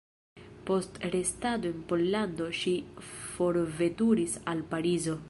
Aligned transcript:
Post 0.69 0.95
restado 1.15 1.69
en 1.73 1.83
Pollando 1.91 2.49
ŝi 2.63 2.75
forveturis 3.11 4.39
al 4.55 4.69
Parizo. 4.73 5.17